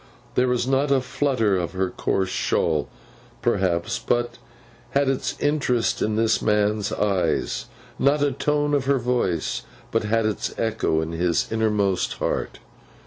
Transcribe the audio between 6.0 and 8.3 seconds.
in this man's eyes; not